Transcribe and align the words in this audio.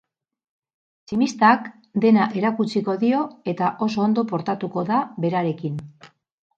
Tximistak 1.11 1.67
dena 2.07 2.27
erakutsiko 2.41 2.97
dio 3.05 3.23
eta 3.55 3.71
oso 3.89 4.05
ondo 4.09 4.27
portatuko 4.35 4.89
da 4.93 5.07
berarekin. 5.25 5.83